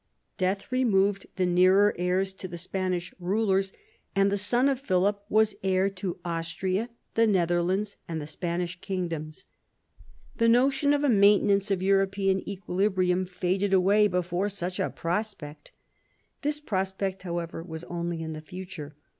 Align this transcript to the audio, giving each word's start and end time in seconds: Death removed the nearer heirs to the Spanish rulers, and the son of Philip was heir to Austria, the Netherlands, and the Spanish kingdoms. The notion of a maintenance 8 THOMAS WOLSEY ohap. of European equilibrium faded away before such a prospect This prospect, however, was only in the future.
Death 0.35 0.71
removed 0.71 1.27
the 1.35 1.45
nearer 1.45 1.93
heirs 1.95 2.33
to 2.33 2.47
the 2.47 2.57
Spanish 2.57 3.13
rulers, 3.19 3.71
and 4.15 4.31
the 4.31 4.35
son 4.39 4.67
of 4.67 4.79
Philip 4.79 5.23
was 5.29 5.53
heir 5.63 5.91
to 5.91 6.17
Austria, 6.25 6.89
the 7.13 7.27
Netherlands, 7.27 7.97
and 8.07 8.19
the 8.19 8.25
Spanish 8.25 8.81
kingdoms. 8.81 9.45
The 10.37 10.49
notion 10.49 10.93
of 10.95 11.03
a 11.03 11.07
maintenance 11.07 11.69
8 11.69 11.75
THOMAS 11.75 11.75
WOLSEY 11.75 11.75
ohap. 11.75 11.75
of 11.75 11.83
European 12.17 12.49
equilibrium 12.49 13.25
faded 13.25 13.73
away 13.73 14.07
before 14.07 14.49
such 14.49 14.79
a 14.79 14.89
prospect 14.89 15.71
This 16.41 16.59
prospect, 16.59 17.21
however, 17.21 17.61
was 17.61 17.83
only 17.83 18.23
in 18.23 18.33
the 18.33 18.41
future. 18.41 18.95